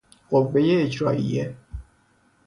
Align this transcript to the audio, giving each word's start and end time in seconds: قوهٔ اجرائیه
قوهٔ 0.29 0.83
اجرائیه 0.85 1.55